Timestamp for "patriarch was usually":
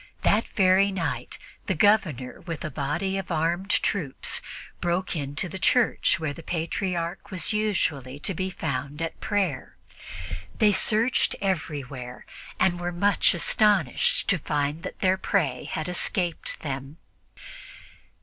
6.41-8.17